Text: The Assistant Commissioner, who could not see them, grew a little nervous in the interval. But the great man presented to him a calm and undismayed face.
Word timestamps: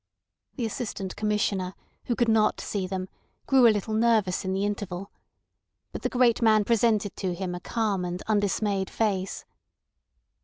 The 0.55 0.65
Assistant 0.65 1.15
Commissioner, 1.15 1.75
who 2.05 2.15
could 2.15 2.27
not 2.27 2.59
see 2.59 2.87
them, 2.87 3.07
grew 3.45 3.67
a 3.67 3.69
little 3.69 3.93
nervous 3.93 4.43
in 4.43 4.51
the 4.51 4.65
interval. 4.65 5.11
But 5.91 6.01
the 6.01 6.09
great 6.09 6.41
man 6.41 6.63
presented 6.65 7.15
to 7.17 7.35
him 7.35 7.53
a 7.53 7.59
calm 7.59 8.03
and 8.03 8.19
undismayed 8.23 8.89
face. 8.89 9.45